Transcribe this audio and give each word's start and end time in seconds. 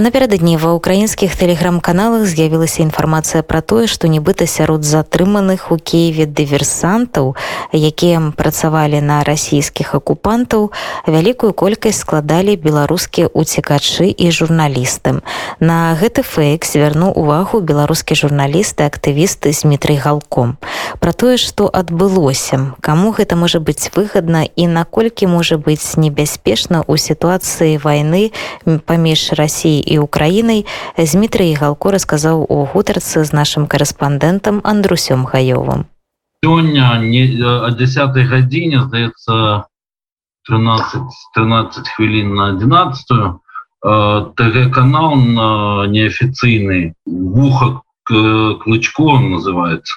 А 0.00 0.02
напярэдадні 0.02 0.56
ва 0.56 0.72
ўкраінскіх 0.80 1.36
тэлеграм-каналах 1.36 2.24
з'явілася 2.24 2.80
інфармацыя 2.88 3.44
пра 3.44 3.60
тое, 3.60 3.84
што 3.84 4.08
нібыта 4.08 4.48
сярод 4.48 4.80
затрыманых 4.80 5.68
у 5.68 5.76
Киеве 5.76 6.24
дыверсантаў, 6.24 7.36
якія 7.76 8.32
працавалі 8.32 9.04
на 9.04 9.20
расійскіх 9.28 9.92
акупантаў, 9.92 10.72
вялікую 11.04 11.52
колькасць 11.52 12.00
складалі 12.00 12.56
беларускія 12.56 13.28
уцікачы 13.28 14.08
і 14.08 14.32
журналісты. 14.32 15.20
На 15.60 15.92
гэты 16.00 16.24
фэйк 16.24 16.64
звярнуў 16.64 17.12
увагу 17.12 17.60
беларускі 17.60 18.16
журналісты 18.16 18.88
актывісты 18.88 19.52
з 19.52 19.68
Дмітрый 19.68 20.00
галком. 20.00 20.56
Пра 20.96 21.12
тое, 21.12 21.36
што 21.36 21.68
адбылося, 21.68 22.72
каму 22.80 23.12
гэта 23.12 23.36
можа 23.36 23.60
быць 23.60 23.92
выгадна 23.92 24.48
і 24.48 24.64
наколькі 24.64 25.28
можа 25.28 25.60
быць 25.60 26.00
небяспечна 26.00 26.88
ў 26.88 26.96
сітуацыі 26.96 27.76
вайны 27.84 28.32
паміж 28.64 29.36
рассіяй 29.36 29.89
і 29.90 29.98
украінай 29.98 30.64
Дмітрый 30.94 31.58
галко 31.58 31.90
расказаў 31.90 32.46
у 32.46 32.64
гутарцы 32.70 33.24
з 33.26 33.34
нашим 33.34 33.66
корэспандэнтам 33.66 34.62
андрусём 34.62 35.26
гаёвым. 35.26 35.90
Сёння 36.46 36.96
не 37.02 37.26
о 37.42 37.70
10 37.70 38.16
гадзіне 38.30 38.86
здаецца 38.86 39.66
13 40.48 41.02
13 41.34 41.88
хвілін 41.88 42.34
на 42.34 42.44
11 42.54 43.40
тг 44.36 44.70
канал 44.72 45.16
на 45.16 45.86
неафіцыйны 45.88 46.94
вуха 47.06 47.82
клычко 48.06 49.18
называется 49.20 49.94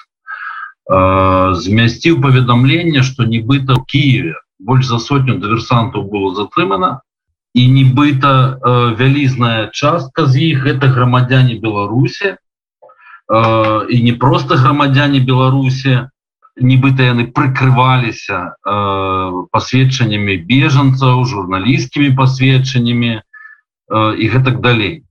змясціў 0.88 2.20
паведамленне 2.20 3.02
что 3.02 3.24
нібыта 3.24 3.74
в 3.80 3.84
Киеве 3.84 4.34
больш 4.58 4.86
за 4.86 4.98
сотню 4.98 5.38
дыверсантаў 5.40 6.04
было 6.08 6.34
затрымана 6.34 7.03
і 7.54 7.62
нібыта 7.70 8.58
э, 8.58 8.96
вялізная 8.98 9.70
частка 9.70 10.26
з 10.26 10.42
іх 10.50 10.66
это 10.66 10.90
грамадзяне 10.90 11.54
беларусі. 11.62 12.34
Э, 12.34 13.86
і 13.88 14.02
не 14.02 14.12
просто 14.12 14.58
грамадзяне 14.58 15.22
беларусі 15.22 16.10
нібыта 16.58 17.14
яны 17.14 17.30
прыкрываліся 17.30 18.58
э, 18.58 19.46
пасведчаннямі 19.54 20.36
бежанцаў 20.50 21.24
журналісткімі 21.30 22.18
пасведчаннямі 22.18 23.22
э, 23.22 23.22
і 24.18 24.24
гэтак 24.34 24.58
далей. 24.58 25.06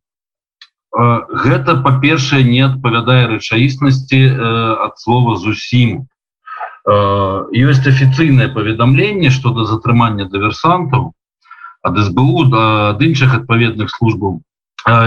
Э, 0.92 1.23
гэта 1.32 1.80
па-першае 1.80 2.44
не 2.44 2.60
адпавядае 2.67 3.39
рэчаіснасці 3.39 4.20
э, 4.20 4.36
ад 4.84 5.00
слова 5.00 5.39
зусім. 5.39 6.12
Э, 6.84 7.48
ёсць 7.56 7.88
афіцыйнае 7.88 8.52
паведамленне 8.52 9.32
што 9.32 9.56
да 9.56 9.64
затрымання 9.64 10.28
дыверсантаў 10.28 11.16
ад 11.84 12.00
СБУ 12.00 12.48
ад 12.56 13.02
іншых 13.03 13.36
адпаведных 13.44 13.92
службаў. 13.92 14.42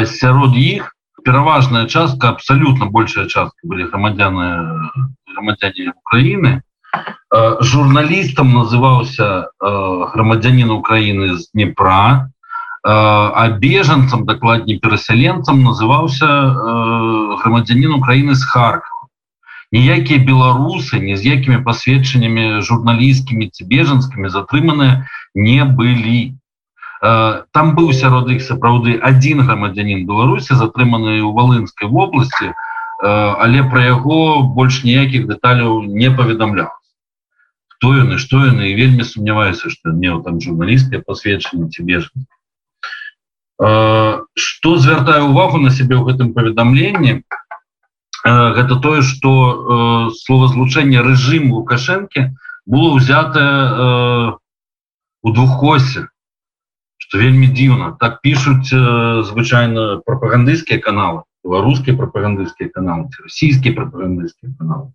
Сярод 0.05 0.57
іх 0.57 0.93
пераважная 1.25 1.87
частка 1.87 2.29
абсалютна 2.37 2.87
большая 2.87 3.27
частка 3.27 3.59
былі 3.65 3.89
грамадзяны 3.91 4.47
грамадзяне 5.33 5.93
Украіны. 5.97 6.63
Журналістам 7.61 8.53
называўся 8.55 9.51
грамадзянін 9.61 10.71
Украіны 10.71 11.35
з 11.37 11.51
Днепра. 11.53 12.31
А 12.87 13.49
бежанцам 13.51 14.25
дакладней 14.27 14.79
перасяленцам 14.79 15.65
называўся 15.67 16.29
грамадзянін 17.43 17.99
Украіны 17.99 18.39
з 18.39 18.45
Харкова. 18.47 19.11
Ніякія 19.73 20.23
беларусы 20.23 21.03
ні 21.03 21.17
з 21.19 21.27
якімі 21.27 21.67
пасведчаннямі 21.67 22.63
журналісткімі 22.63 23.51
ці 23.51 23.67
бежанскімі 23.67 24.31
затрыманыя 24.31 25.03
не 25.35 25.65
былі 25.65 26.39
там 27.01 27.75
быў 27.77 27.93
сярод 27.93 28.31
іх 28.33 28.41
сапраўды 28.43 28.97
один 28.97 29.45
грамадзянин 29.45 30.07
беларусі 30.09 30.57
затрыманы 30.57 31.21
у 31.21 31.33
валынской 31.37 31.89
вобласці 31.89 32.49
э, 32.49 32.55
але 33.05 33.63
про 33.69 33.85
яго 33.85 34.43
больш 34.43 34.81
ніякіх 34.85 35.27
дэталяў 35.29 35.85
не 35.85 36.09
паведамляў. 36.09 36.73
Хто 37.77 37.93
ён 37.93 38.17
і 38.17 38.19
што 38.19 38.41
яны 38.49 38.73
і 38.73 38.77
вельмі 38.81 39.05
сумняваюся 39.05 39.69
что 39.69 39.93
не 39.93 40.09
там 40.25 40.41
журналістскае 40.41 41.03
пасведчанне 41.05 41.69
тебе 41.69 42.01
что 44.37 44.77
звяртаю 44.77 45.29
увагу 45.29 45.61
на 45.61 45.71
сябе 45.71 45.97
ў 45.97 46.09
гэтым 46.09 46.33
паведамленні 46.33 47.25
гэта 48.25 48.81
тое 48.81 49.05
что 49.05 50.13
словазлучэнне 50.25 51.01
рэжым 51.05 51.53
лукашэнкі 51.53 52.33
было 52.65 52.97
ўзятае 52.97 54.37
у 55.23 55.33
двуххосе 55.33 56.09
что 57.07 57.19
вельмі 57.19 57.47
дзіўна 57.47 57.95
так 58.01 58.21
пишутць 58.21 58.75
э, 58.75 59.23
звычайно 59.23 60.03
прапагандысцкія 60.07 60.83
каналы 60.83 61.23
беларускія 61.47 61.95
прапагандысцкія 61.97 62.69
каналы 62.75 63.07
расійскія 63.23 63.75
прапагандысцкія 63.79 64.51
каналы 64.59 64.91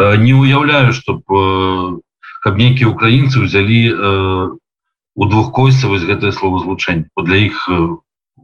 э, 0.00 0.16
не 0.16 0.32
уяўляю 0.32 0.96
чтоб 0.96 1.20
э, 1.28 2.00
каб 2.40 2.56
нейкія 2.56 2.88
украінцы 2.88 3.44
взялі 3.44 3.82
э, 3.92 4.48
у 5.14 5.28
двухкойцы 5.28 5.86
вось 5.86 6.08
гэтае 6.08 6.32
словазлучэнне 6.32 7.12
для 7.12 7.36
іх 7.36 7.68
э, 7.68 7.96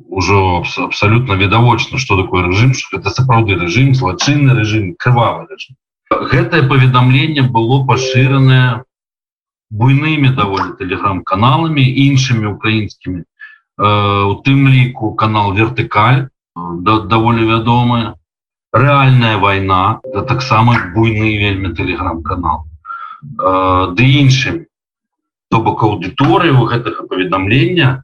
ужо 0.09 0.63
абсолютно 0.77 1.41
відавочна 1.41 1.99
что 1.99 2.21
такое 2.21 2.47
режим 2.47 2.73
это 2.93 3.09
сапраўды 3.09 3.57
режим 3.57 3.95
злачынны 3.95 4.53
режим 4.61 4.95
крывавы 4.99 5.49
гэтае 6.11 6.69
паведамленне 6.69 7.49
было 7.49 7.81
пашыранае 7.87 8.85
буйнымі 9.71 10.35
даволі 10.35 10.75
телеграм-каналамі 10.79 11.83
іншымі 11.83 12.47
украінскімі. 12.59 13.23
У 13.79 14.35
тым 14.45 14.67
ліку 14.69 15.15
канал 15.15 15.55
вертыкаль 15.55 16.27
да, 16.57 17.01
даволі 17.07 17.47
вядомая 17.47 18.15
рэальная 18.73 19.39
вайна 19.39 20.01
да 20.05 20.23
таксама 20.27 20.75
буйны 20.95 21.39
вельмі 21.39 21.75
телеграм-канал 21.75 22.67
ды 23.95 24.05
іншым. 24.21 24.67
То 25.51 25.63
бок 25.63 25.83
аўдыторыі 25.87 26.55
у 26.59 26.67
гэтага 26.67 27.07
паведамлення 27.07 28.03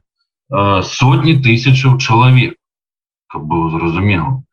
сотні 0.49 1.37
тысячаў 1.43 1.99
чалавек 1.99 2.55
было 3.35 3.69
зразумела. 3.69 4.43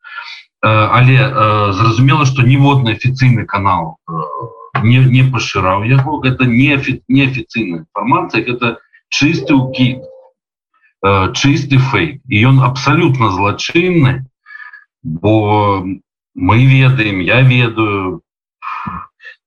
Але 0.61 1.71
зразумела 1.73 2.25
что 2.25 2.43
ніводны 2.43 2.99
афіцыйны 2.99 3.45
канал 3.45 3.97
у 4.07 4.64
не, 4.83 4.99
не 4.99 5.23
пашыраў 5.23 5.83
яго 5.83 6.21
это 6.25 6.45
не 6.45 6.75
неафіцыйная 7.07 7.85
інфармацыя 7.85 8.43
это 8.43 8.77
чысты 9.09 9.53
укид 9.53 10.03
э, 11.03 11.33
чысты 11.33 11.77
фейк. 11.77 12.21
І 12.27 12.45
ён 12.51 12.61
абсалютна 12.63 13.31
злачынны 13.31 14.25
бо 15.03 15.85
мы 16.35 16.65
ведаем 16.65 17.19
я 17.19 17.41
ведаю. 17.41 18.21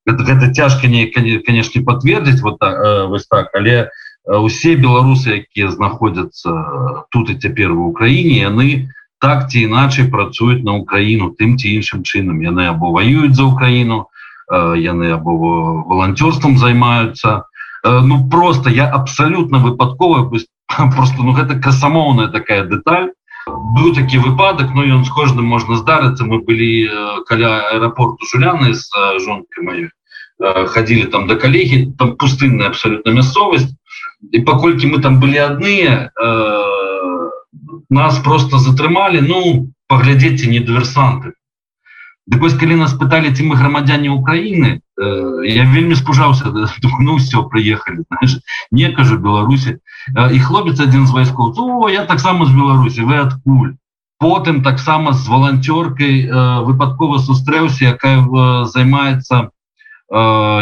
Это, 0.06 0.24
это 0.24 0.54
цяжка 0.54 0.88
не 0.88 1.06
конечно 1.06 1.82
подтвердзіць 1.82 2.40
вот 2.40 2.58
так, 2.58 2.74
э, 2.78 3.06
вось 3.06 3.26
так 3.26 3.50
але 3.54 3.90
усе 4.24 4.76
беларусы 4.76 5.44
якія 5.44 5.70
знаходзяцца 5.70 7.08
тут 7.10 7.30
і 7.30 7.34
цяпер 7.40 7.72
в 7.72 7.80
Украіне 7.88 8.44
яны 8.44 8.88
так 9.18 9.50
ці 9.50 9.66
іначай 9.66 10.08
працуюць 10.10 10.62
на 10.62 10.78
Украіну 10.78 11.34
тым 11.34 11.58
ці 11.58 11.74
іншым 11.74 12.04
чынам. 12.04 12.38
Яны 12.40 12.70
або 12.70 12.92
воююць 12.94 13.34
за 13.34 13.44
Украіну 13.44 14.06
яны 14.50 15.12
або 15.12 15.82
волонтерством 15.84 16.56
займаются 16.58 17.44
ну 17.84 18.28
просто 18.28 18.70
я 18.70 18.88
абсолютно 18.88 19.58
выпадковая 19.58 20.24
просто 20.94 21.22
ну 21.22 21.32
гэта 21.32 21.58
касамоўная 21.60 22.28
такая 22.28 22.64
деталь 22.64 23.12
быў 23.48 23.94
такі 23.94 24.18
выпадак 24.18 24.74
но 24.74 24.84
ён 24.84 25.04
с 25.04 25.10
кожным 25.10 25.46
можна 25.46 25.76
здарыцца. 25.76 26.24
Мы 26.24 26.40
былі 26.44 26.90
каля 27.26 27.68
аэропорту 27.72 28.26
жуляны 28.26 28.74
с 28.74 28.90
жонкой 29.24 29.64
моей 29.64 29.88
ходили 30.66 31.06
там 31.06 31.26
до 31.26 31.36
коллеги 31.36 31.92
там 31.98 32.16
пустынная 32.16 32.68
абсолютно 32.68 33.10
мясцовасць. 33.10 33.74
І 34.32 34.40
паколькі 34.40 34.86
мы 34.86 35.00
там 35.02 35.20
были 35.20 35.38
адныя 35.38 36.10
нас 37.90 38.18
просто 38.18 38.58
затрымали 38.58 39.20
ну 39.20 39.72
поглядзеце 39.88 40.48
не 40.48 40.60
дыверсанты 40.60 41.32
Дык 42.28 42.42
вось 42.44 42.56
калі 42.60 42.76
нас 42.76 42.92
пыталі 42.92 43.32
ці 43.32 43.48
мы 43.48 43.56
грамадзяне 43.56 44.12
Украіны 44.12 44.70
э, 44.76 45.08
я 45.48 45.64
вельмі 45.64 45.96
спужаўся 45.96 46.52
ну 47.00 47.16
все 47.16 47.42
прыехалі 47.42 48.04
не 48.70 48.92
кажу 48.92 49.16
Беларусі 49.16 49.78
э, 49.78 50.32
і 50.36 50.38
хлопец 50.38 50.76
адзін 50.76 51.06
з 51.08 51.16
вайскоў 51.16 51.88
я 51.88 52.04
таксама 52.04 52.44
з 52.44 52.52
Беларусі 52.52 53.08
вы 53.08 53.16
адкуль 53.24 53.72
потым 54.18 54.62
таксама 54.62 55.12
з 55.12 55.24
валанцёркай 55.28 56.26
э, 56.26 56.62
выпадкова 56.68 57.18
сустрэўся 57.18 57.96
якая 57.96 58.18
э, 58.20 58.64
займаецца 58.66 59.48
э, 59.48 59.48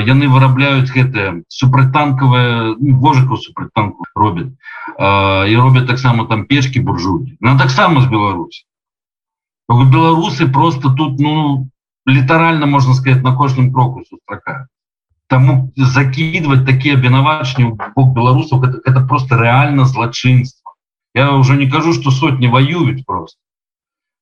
яны 0.07 0.29
вырабляюць 0.29 0.93
гэтыя 0.93 1.43
супрацьтанкавыя 1.49 2.77
ну, 2.79 2.95
вожыкаў 3.01 3.43
супрацьтанку 3.43 4.05
робяць. 4.15 4.53
Э, 5.01 5.49
і 5.49 5.57
робяць 5.57 5.89
таксама 5.89 6.29
там 6.31 6.45
печкі 6.47 6.85
буржукі 6.85 7.37
на 7.41 7.59
таксама 7.59 8.05
з 8.05 8.13
Беларусі 8.13 8.63
беларусы 9.69 10.49
просто 10.49 10.91
тут 10.91 11.19
ну 11.19 11.69
літаральна 12.07 12.67
можна 12.67 12.95
сказать 12.95 13.23
на 13.23 13.35
кожным 13.35 13.73
кроку 13.73 14.05
сустракаю 14.09 14.69
Таму 15.29 15.73
закидывать 15.77 16.67
такие 16.67 16.95
абвінавачні 16.95 17.75
бок 17.97 18.15
беларусаў 18.15 18.63
это, 18.63 18.81
это 18.85 19.01
просто 19.07 19.37
реально 19.37 19.85
злачынства 19.85 20.73
я 21.15 21.33
уже 21.33 21.57
не 21.57 21.69
кажу 21.69 21.93
что 21.93 22.11
сотни 22.11 22.47
воююць 22.47 23.05
просто. 23.07 23.39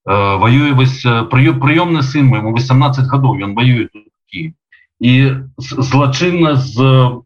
Э, 0.06 0.36
воюе 0.36 0.72
вось 0.72 1.02
прыё 1.02 1.58
прыёмны 1.58 2.02
сын 2.02 2.26
моему 2.26 2.54
18 2.54 3.06
гадоў 3.08 3.40
ён 3.40 3.54
воюет 3.54 3.90
і 5.00 5.12
злачынна 5.58 6.54
з 6.56 6.78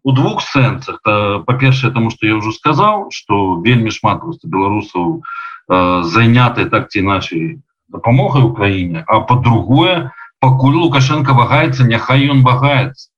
у 0.03 0.13
двух 0.13 0.43
сэнсах 0.43 1.03
па-першае 1.05 1.93
тому 1.93 2.11
что 2.11 2.27
я 2.27 2.37
уже 2.37 2.53
сказал 2.53 3.11
что 3.11 3.61
вельмі 3.61 3.91
шмат 3.91 4.21
просто 4.21 4.49
беларусаў 4.49 5.23
э, 5.69 6.03
заняты 6.03 6.71
так 6.71 6.89
ці 6.89 7.01
иначе 7.01 7.61
дапамогай 7.89 8.43
Украіне. 8.43 9.05
А 9.07 9.21
по-другое 9.21 10.13
пакуль 10.41 10.77
лукашенко 10.77 11.35
вагаецца 11.35 11.85
няхай 11.85 12.29
ён 12.31 12.43
вагаецца. 12.43 13.09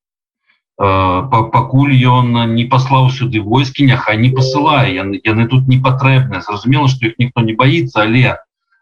Пакуль 0.81 1.93
ён 1.93 2.32
не 2.55 2.64
паслаў 2.64 3.11
сюды 3.12 3.40
войскі 3.44 3.84
няхай 3.84 4.17
не 4.17 4.31
посылае 4.32 4.94
яны, 4.96 5.20
яны 5.25 5.44
тут 5.46 5.69
не 5.69 5.76
патрэбныя 5.76 6.40
зразумела 6.40 6.88
что 6.88 7.06
их 7.06 7.19
ніхто 7.19 7.43
не 7.43 7.52
боится 7.52 8.00
але 8.00 8.32
э, 8.32 8.37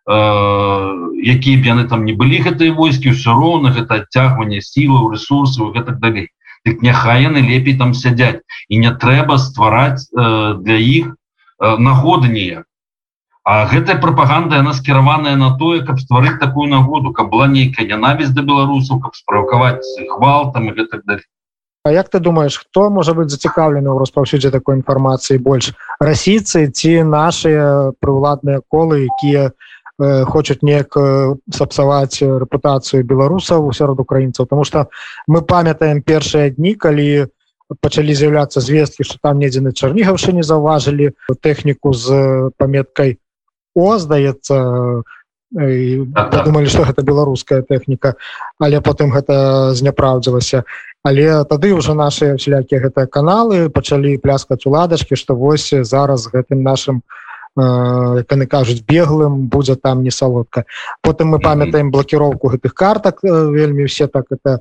якія 0.06 1.58
б 1.58 1.66
яны 1.66 1.88
там 1.90 2.04
не 2.06 2.14
былі 2.14 2.38
гэтыя 2.46 2.70
войскі 2.70 3.18
ўсё 3.18 3.34
роўна 3.34 3.74
гэта 3.74 4.06
адцягванне 4.06 4.62
сілаў 4.62 5.10
ресурсаў 5.10 5.74
гэтак 5.74 5.98
далей. 5.98 6.30
Дык 6.62 6.86
няхай 6.86 7.26
яны 7.26 7.42
лепей 7.42 7.74
там 7.74 7.94
сядзяць. 7.94 8.46
І 8.70 8.78
не 8.78 8.94
трэба 8.94 9.34
ствараць 9.42 10.06
э, 10.14 10.54
для 10.62 10.78
іх 10.78 11.10
э, 11.10 11.76
нагоды 11.82 12.30
ніяк 12.30 12.68
А 13.48 13.64
гэтая 13.64 13.96
прапаганда 13.96 14.58
яна 14.60 14.74
скіраваная 14.76 15.32
на 15.40 15.54
тое 15.56 15.80
каб 15.80 15.96
стварыць 16.02 16.36
такую 16.40 16.68
нагоду 16.68 17.14
каб 17.16 17.30
была 17.32 17.46
нейкая 17.48 17.86
нянавість 17.88 18.34
да 18.36 18.42
беларусаў 18.44 18.98
каб 19.00 19.14
справакаваць 19.16 19.88
гвалтам 20.10 20.66
і 20.68 20.74
гэтак 20.76 21.04
далей. 21.08 21.24
А 21.82 21.92
як 21.96 22.10
ты 22.12 22.20
думаешь 22.20 22.58
хто 22.60 22.90
можа 22.90 23.14
быть 23.16 23.32
зацікаўлены 23.32 23.88
ў 23.88 23.96
распаўсюдзе 24.04 24.50
такой 24.52 24.76
інфармацыі 24.76 25.40
больш 25.40 25.72
расійцы 25.96 26.68
ці 26.68 27.08
нашыя 27.08 27.96
прыўладныя 28.04 28.60
колы 28.68 29.08
якія 29.08 29.48
э, 29.48 30.24
хочуць 30.28 30.60
неяк 30.60 30.92
сапсаваць 31.48 32.20
рэпутацыю 32.20 33.00
беларусаў 33.00 33.72
сярод 33.72 34.04
украінцаў? 34.04 34.44
Тому 34.44 34.68
что 34.68 34.92
мы 35.26 35.40
памятаем 35.40 36.02
першыя 36.04 36.52
дні 36.52 36.74
калі 36.76 37.32
пачалі 37.80 38.12
з'яўляцца 38.12 38.60
звесткі 38.60 39.08
что 39.08 39.16
там 39.24 39.40
недзе 39.40 39.64
на 39.64 39.72
чарнігаўшыне 39.72 40.44
заўважылі 40.44 41.16
тэхніку 41.40 41.96
з 41.96 42.52
паметкай 42.60 43.16
о 43.74 43.98
здаецца 43.98 45.02
думалі 45.50 46.68
что 46.68 46.84
гэта 46.84 47.00
беларуская 47.02 47.62
тэхніка 47.62 48.14
але 48.60 48.80
потым 48.80 49.10
гэта 49.10 49.72
зняправдзілася. 49.72 50.64
Але 51.04 51.44
тады 51.48 51.72
ўжо 51.72 51.94
наши 51.94 52.36
всялякія 52.36 52.84
гэтыя 52.84 53.06
каналы 53.06 53.70
пачалі 53.72 54.18
пляскаць 54.18 54.66
уладачки 54.66 55.16
что 55.16 55.34
вось 55.34 55.72
зараз 55.72 56.28
гэтым 56.28 56.62
нашим 56.62 57.02
яны 57.58 58.46
кажуць 58.46 58.84
беглым 58.86 59.48
будзе 59.48 59.74
там 59.74 60.02
не 60.02 60.10
салодка. 60.10 60.64
Потым 61.02 61.28
мы 61.34 61.40
памятаем 61.40 61.90
блокіроўку 61.90 62.48
гэтых 62.48 62.74
картак 62.74 63.22
вельмі 63.22 63.84
все 63.86 64.06
так 64.06 64.26
это 64.30 64.60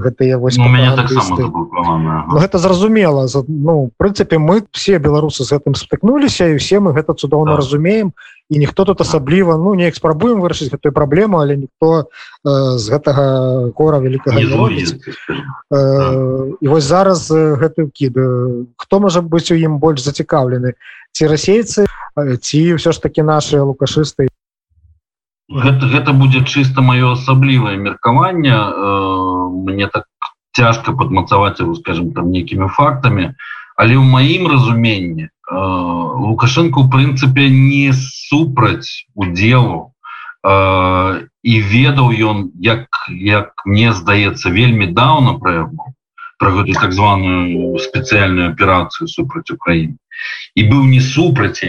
гэтыя 0.00 0.38
вось 0.38 0.56
ну, 0.56 0.68
ну, 0.68 2.38
гэта 2.38 2.58
зразумела. 2.58 3.26
Ну 3.48 3.90
прынцыпе 3.96 4.38
мы 4.38 4.64
все 4.72 4.98
беларусы 4.98 5.44
з 5.44 5.52
гэтым 5.52 5.74
спыкнуліся 5.74 6.48
і 6.52 6.56
все 6.56 6.80
мы 6.80 6.92
гэта 6.92 7.14
цудоўна 7.14 7.52
да. 7.52 7.56
разумеем 7.58 8.12
і 8.48 8.58
ніхто 8.58 8.84
тут 8.84 9.00
асабліва 9.00 9.56
ну 9.58 9.74
неяк 9.74 9.96
спрабуем 9.96 10.40
вырашыць 10.40 10.70
гэтую 10.70 10.92
праблему 10.92 11.38
але 11.42 11.56
ніхто 11.56 12.06
э, 12.46 12.78
з 12.78 12.86
гэтага 12.90 13.70
кора 13.74 13.98
великкага 13.98 14.38
э, 14.38 14.44
і 16.60 16.66
вось 16.68 16.84
зараз 16.84 17.30
гэты 17.30 17.90
кід 17.90 18.14
хто 18.76 19.00
можа 19.00 19.20
быць 19.20 19.50
у 19.50 19.58
ім 19.58 19.78
больш 19.78 20.02
зацікаўлены? 20.06 20.74
Ці 21.12 21.26
расейцы 21.26 21.86
ці 22.16 22.60
ўсё 22.78 22.92
ж 22.92 23.02
таки 23.02 23.22
наши 23.22 23.60
лукашысты? 23.60 24.28
Гэта, 25.46 25.86
гэта 25.86 26.10
будзе 26.10 26.42
чыста 26.42 26.82
маё 26.82 27.14
асаблівае 27.14 27.78
меркаванне 27.78 28.50
э, 28.50 29.15
мне 29.56 29.88
так 29.88 30.04
цяжка 30.56 30.92
падмацаваць 30.92 31.60
его 31.60 31.74
скажем 31.74 32.12
там 32.12 32.30
нейкімі 32.30 32.68
фактамі. 32.68 33.32
Але 33.76 33.96
ў 33.96 34.04
маім 34.04 34.48
разуменні 34.48 35.28
э, 35.28 35.30
лукашенко 35.52 36.80
у 36.80 36.88
прынцыпе 36.88 37.48
не 37.52 37.92
супраць 37.92 39.04
удзелу. 39.14 39.92
Э, 40.40 41.28
і 41.42 41.54
ведаў 41.60 42.08
ён 42.12 42.38
як 42.60 42.88
як 43.08 43.52
мне 43.66 43.92
здаецца 43.92 44.50
вельмі 44.50 44.88
даўна 44.96 45.36
пра 45.42 45.66
яго 45.66 45.92
про 46.38 46.52
гэту 46.52 46.72
так 46.76 46.92
званую 46.92 47.76
спецыяльную 47.80 48.52
аперацыю 48.52 49.08
супраць 49.08 49.50
Украіны. 49.52 49.96
І 50.54 50.68
быў 50.68 50.84
не 50.84 51.00
супраць 51.00 51.64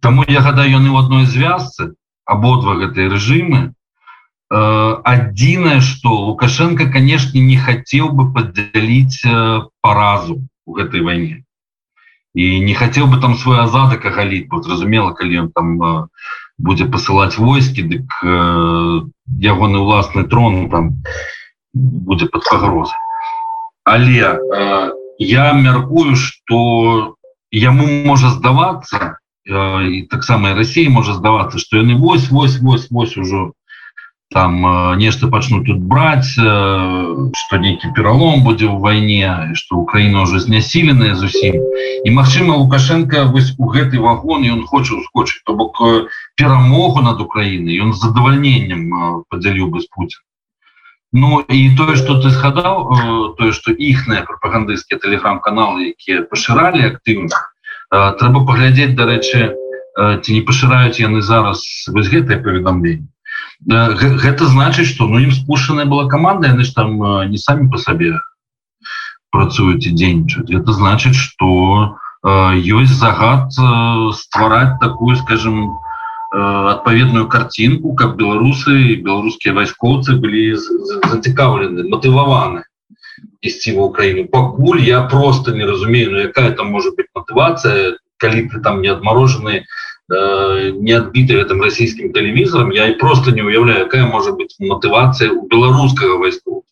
Таму 0.00 0.22
я 0.28 0.40
гадаю 0.46 0.70
яны 0.70 0.94
ў 0.94 1.02
адной 1.02 1.26
звязцы 1.26 1.94
абодва 2.22 2.78
гэтыя 2.78 3.10
рэжымы 3.10 3.74
адзінае 4.50 5.80
что 5.80 6.08
лукашенко 6.08 6.90
конечно 6.90 7.38
не 7.38 7.56
хотел 7.56 8.08
бы 8.08 8.32
поддзяліць 8.32 9.20
паразу 9.80 10.48
у 10.66 10.72
гэтай 10.74 11.00
войне. 11.00 11.44
І 12.34 12.60
не 12.60 12.74
хотел 12.74 13.06
бы 13.06 13.20
там 13.20 13.34
свой 13.36 13.60
азадак 13.60 14.06
агаліць 14.06 14.48
вот 14.50 14.64
зразумела 14.64 15.12
калі 15.12 15.38
он 15.38 15.52
там 15.52 16.08
будзе 16.58 16.86
посылать 16.86 17.38
войскі 17.38 17.82
дык 17.82 18.06
ягоны 18.24 19.78
уласны 19.78 20.24
трон 20.24 20.70
там 20.70 21.02
будзе 21.74 22.26
под 22.26 22.44
пагрозы 22.50 22.94
але 23.84 24.38
я 25.18 25.52
мяркую 25.52 26.16
что 26.16 27.14
яму 27.50 27.86
можа 28.04 28.30
здавацца 28.30 29.18
і 29.46 30.02
таксама 30.10 30.54
России 30.54 30.88
можа 30.88 31.14
здавацца 31.14 31.58
что 31.58 31.78
яны 31.78 31.96
вось 31.96 32.28
вось 32.30 32.58
вось 32.58 32.90
вось 32.90 33.16
ужо 33.16 33.52
там 34.30 34.92
э, 34.92 34.96
нешта 34.96 35.28
пачнут 35.28 35.66
тут 35.66 35.78
браць 35.78 36.36
э, 36.36 37.30
что 37.32 37.56
нейкі 37.56 37.92
пералом 37.96 38.44
будзе 38.44 38.68
ў 38.68 38.76
вайне 38.76 39.54
что 39.54 39.80
Украіна 39.80 40.22
уже 40.22 40.40
знясіленая 40.40 41.14
зусім 41.16 41.56
і 42.04 42.10
Мачыма 42.12 42.60
лукашенко 42.60 43.24
вось 43.32 43.54
у 43.56 43.72
гэты 43.72 43.96
вагон 43.96 44.44
ён 44.44 44.66
хоча 44.68 45.00
ускочыць 45.00 45.40
то 45.48 45.56
бок 45.56 45.80
э, 45.80 46.12
перамогу 46.36 47.00
над 47.00 47.20
Украінай 47.24 47.80
ён 47.80 47.96
з 47.96 48.04
задавальненнем 48.04 49.24
подзяліў 49.32 49.72
бы 49.72 49.80
з 49.80 49.88
Путин 49.88 50.20
Ну 51.12 51.40
і 51.40 51.72
тое 51.72 51.96
что 51.96 52.20
ты 52.20 52.28
сгадаў 52.28 53.32
тое 53.40 53.52
что 53.56 53.72
іхныя 53.72 54.28
прапагандысцкія 54.28 55.00
телеграм-каналы 55.00 55.96
якія 55.96 56.28
пашыралі 56.28 56.84
актыўна 56.84 57.32
трэба 57.88 58.44
паглядзець 58.44 58.92
дарэчы 58.92 59.56
ці 59.96 60.30
не 60.36 60.42
пашыраюць 60.44 61.00
яны 61.00 61.24
зараз 61.24 61.64
вось 61.88 62.12
гэтае 62.12 62.44
паведамленне 62.44 63.08
гэта 63.66 64.46
значыць 64.46 64.86
что 64.86 65.06
ну 65.08 65.18
ім 65.18 65.32
спушаная 65.32 65.84
была 65.84 66.08
команда 66.08 66.48
яны 66.48 66.64
ж 66.64 66.74
там 66.74 66.98
не 67.30 67.38
самі 67.38 67.70
по 67.70 67.78
сабе 67.78 68.20
працуюць 69.30 69.86
і 69.86 69.92
дзейнічаюць. 69.92 70.50
Это 70.50 70.72
значыць 70.72 71.18
что 71.18 71.98
ёсць 72.24 72.94
загад 72.94 73.52
ствараць 74.14 74.78
такую 74.80 75.16
скажем 75.16 75.78
адпаведную 76.32 77.26
картинку 77.26 77.94
как 77.94 78.16
беларусы 78.16 78.96
беларускія 78.96 79.54
вайскоўцы 79.54 80.16
былі 80.16 80.54
зацікаўлены 80.54 81.88
мотываваны 81.88 82.62
ісці 83.42 83.74
в 83.74 83.82
Украіну 83.82 84.28
пакуль 84.28 84.80
я 84.80 85.02
просто 85.02 85.52
не 85.52 85.64
разумею 85.64 86.10
ну, 86.10 86.18
якая 86.18 86.52
там 86.52 86.70
может 86.70 86.96
быть 86.96 87.06
мотывация 87.14 87.96
калі 88.18 88.48
ты 88.48 88.60
там 88.60 88.82
не 88.82 88.88
адмороженные 88.88 89.62
Э, 89.62 89.97
не 90.08 90.94
адбіты 90.96 91.36
гэтым 91.36 91.60
расійскім 91.60 92.12
тэлевізорам 92.16 92.72
я 92.72 92.88
і 92.88 92.96
просто 92.96 93.30
не 93.30 93.44
уяўляю 93.44 93.84
якая 93.84 94.06
можа 94.08 94.32
быть 94.32 94.56
мотывацыя 94.58 95.28
у 95.30 95.44
беларускага 95.48 96.16
вайску 96.16 96.64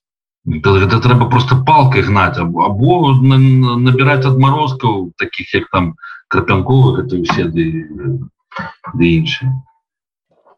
это 0.49 1.01
трэба 1.05 1.29
просто 1.29 1.57
палкой 1.67 2.03
гнаць 2.03 2.39
або 2.39 2.65
або 2.65 3.13
набирать 3.13 4.25
адморозкаў 4.25 5.13
таких 5.19 5.53
як 5.55 5.69
там 5.71 5.95
крапянковых 6.29 7.05
это 7.05 7.21
усе 7.21 7.45
ды 7.45 7.85
іншыя 8.97 9.53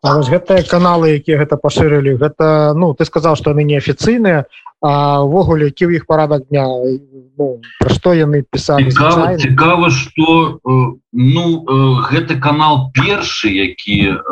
гэтыя 0.02 0.62
каналы 0.62 1.18
якія 1.18 1.38
гэта 1.38 1.56
пашырылі 1.56 2.16
гэта 2.18 2.74
ну 2.74 2.94
ты 2.94 3.04
сказал 3.04 3.36
что 3.36 3.50
яны 3.50 3.64
неафіцыйныя 3.64 4.46
увогуле 4.80 5.74
які 5.74 5.90
ў 5.90 5.98
іх 5.98 6.06
парадак 6.06 6.46
дня? 6.46 6.70
Ну, 7.38 7.58
про 7.82 7.90
што 7.90 8.14
яны 8.14 8.46
пісалі 8.46 8.94
цікава 8.94 9.90
что 9.90 10.60
ну 11.12 11.44
гэты 12.06 12.38
канал 12.38 12.90
першы 12.94 13.50
які 13.50 14.30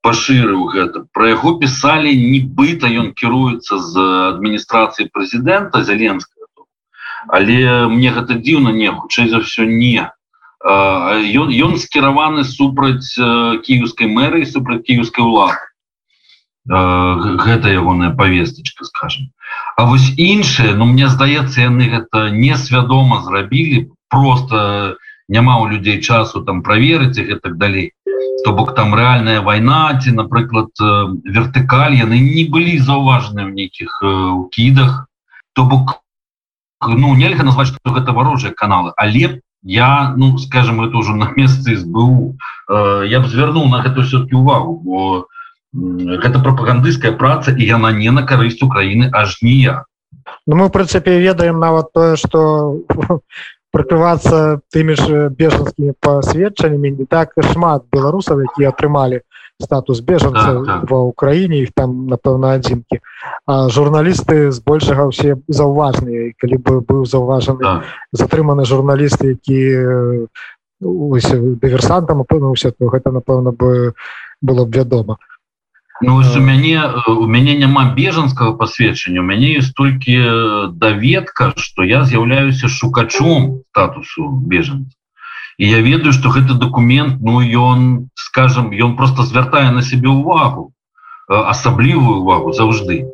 пашырыў 0.00 0.70
гэта 0.72 1.04
про 1.12 1.28
яго 1.34 1.58
пісалі 1.60 2.14
нібыта 2.16 2.88
ён 2.88 3.12
кіруецца 3.12 3.74
з 3.76 3.92
адміністрацыі 4.32 5.10
прэзідэнта 5.12 5.82
зяленскага. 5.82 6.34
Але 7.28 7.90
мне 7.90 8.14
гэта 8.14 8.38
дзіўна 8.38 8.70
не 8.72 8.88
хутчэй 8.88 9.28
за 9.28 9.42
все 9.42 9.66
не 9.66 10.06
ён 10.64 11.48
ён 11.52 11.76
скіраваны 11.78 12.44
супраць 12.44 13.12
кіеўскай 13.14 14.08
мэры 14.08 14.46
супраць 14.46 14.82
кіеўскай 14.86 15.24
улады 15.24 15.60
гэта 16.66 17.70
ягоная 17.70 18.10
повесточка 18.10 18.84
скажем. 18.84 19.30
А 19.76 19.84
вось 19.84 20.12
іншае 20.16 20.74
Ну 20.74 20.86
мне 20.86 21.08
здаецца 21.08 21.60
яны 21.60 21.88
гэта 21.88 22.30
несвядома 22.30 23.22
зрабілі 23.22 23.90
просто 24.08 24.96
няма 25.28 25.58
у 25.60 25.68
людзей 25.68 26.02
часу 26.02 26.42
там 26.42 26.62
праверыць 26.62 27.18
их 27.18 27.28
и 27.28 27.34
так 27.38 27.58
далей. 27.58 27.92
То 28.44 28.52
бок 28.52 28.74
там 28.74 28.94
рэальная 28.94 29.40
вайна 29.42 29.98
ці 30.00 30.10
напрыклад 30.10 30.70
вертыкаль 30.78 31.94
яны 31.94 32.18
не 32.18 32.44
былі 32.48 32.78
заўважаны 32.78 33.44
в 33.44 33.50
нейкіх 33.50 34.02
укідах 34.02 35.06
то 35.52 35.64
бок 35.64 36.02
ну 36.82 37.14
нельга 37.14 37.42
назваць 37.42 37.68
что 37.68 37.90
гэта 37.90 38.12
варожыя 38.12 38.52
каналы 38.52 38.92
але 38.96 39.42
я 39.66 40.14
ну 40.16 40.38
скажем 40.38 40.80
это 40.80 40.96
уже 40.96 41.14
на 41.22 41.32
месцы 41.36 41.76
сбу 41.76 42.36
я 42.68 43.20
б 43.20 43.26
звярнуў 43.26 43.68
на 43.68 43.82
гэта 43.82 44.02
все-таки 44.02 44.34
увагу 44.34 44.78
бо 44.78 45.26
гэта 45.74 46.38
прапагандысцкая 46.40 47.12
праца 47.12 47.50
і 47.50 47.66
яна 47.66 47.92
не 47.92 48.10
на 48.10 48.22
карысць 48.22 48.62
Украіны 48.62 49.10
аж 49.12 49.42
ніяк 49.42 49.84
Ну 50.46 50.56
мы 50.56 50.68
в 50.68 50.72
прынцыпе 50.72 51.18
ведаем 51.18 51.58
нават 51.58 51.92
тое 51.92 52.16
что 52.16 52.80
прыкрывацца 53.74 54.62
тымі 54.72 54.94
ж 54.94 55.28
бежанскімі 55.28 55.92
пасведчаннямі 56.00 56.90
не 57.02 57.06
так 57.06 57.34
шмат 57.52 57.84
беларусаў 57.92 58.46
якія 58.46 58.70
атрымалі 58.70 59.20
статус 59.60 60.00
бежанца 60.00 60.54
так, 60.54 60.66
так. 60.66 60.90
ва 60.90 61.08
ўкраіне 61.08 61.64
іх 61.64 61.72
там 61.72 62.06
напэўна 62.12 62.60
адзінкі. 62.60 63.00
А 63.46 63.68
журналісты 63.72 64.52
збольшага 64.52 65.08
ўсе 65.08 65.40
заўважныя. 65.48 66.36
Калі 66.36 66.56
бы 66.60 66.80
быў 66.84 67.06
заўважаны 67.08 67.62
так. 67.64 67.88
затрыманы 68.12 68.68
журналісты 68.68 69.36
які 69.36 70.28
дыверсантам 70.80 72.20
апынуўся 72.20 72.70
то 72.76 72.92
гэта 72.92 73.10
напэўна 73.10 73.56
бы 73.56 73.96
было 74.42 74.64
б 74.68 74.76
вядома. 74.76 75.16
Ну, 76.04 76.20
у 76.20 76.40
мяне 76.44 76.84
у 77.08 77.24
мяне 77.24 77.56
няма 77.56 77.96
бежанскага 77.96 78.52
пасведчання. 78.52 79.20
У 79.20 79.24
мяне 79.24 79.56
есть 79.56 79.72
толькі 79.74 80.20
даведка 80.76 81.56
что 81.56 81.82
я 81.82 82.04
з'яўляюся 82.04 82.68
шукачом 82.68 83.64
статусу 83.72 84.28
бежанца 84.28 84.92
і 85.58 85.68
я 85.68 85.80
ведаю 85.80 86.12
что 86.12 86.28
гэты 86.28 86.54
документ 86.54 87.18
ну 87.20 87.40
ён 87.40 88.08
скажем 88.14 88.70
ён 88.70 88.96
просто 88.96 89.22
звяртае 89.22 89.70
на 89.70 89.82
себе 89.82 90.08
увагу 90.08 90.72
асаблівую 91.28 92.20
увагу 92.22 92.52
заўжды 92.52 93.06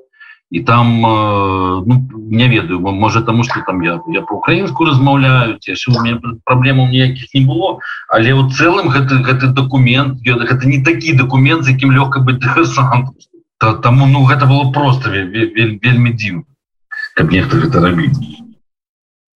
і 0.51 0.61
там 0.61 1.01
ну, 1.01 2.11
не 2.31 2.49
ведаю 2.49 2.81
можа 2.81 3.23
тому 3.23 3.45
что 3.45 3.63
там 3.67 3.81
я 3.83 4.01
я 4.09 4.21
по-украінску 4.23 4.85
размаўляю 4.85 5.59
у 5.89 6.03
меня 6.03 6.21
праблемаў 6.45 6.89
ніякіх 6.89 7.35
не 7.35 7.47
было. 7.47 7.79
Але 8.09 8.35
у 8.35 8.51
цэлым 8.51 8.89
гэты 8.93 9.23
гэты 9.25 9.47
документ 9.49 10.21
гэта 10.27 10.67
не 10.67 10.83
такі 10.85 11.15
документ 11.15 11.65
з 11.65 11.73
якім 11.73 11.93
лёгка 11.93 12.21
быть 12.21 12.45
таму 13.83 14.07
ну 14.07 14.25
гэта 14.27 14.47
было 14.47 14.73
просто 14.73 15.11
вельмі 15.11 16.13
дзіўна 16.13 16.45
каб 17.15 17.31
нехта 17.31 17.57
гэта 17.57 17.81
рабіць 17.81 18.43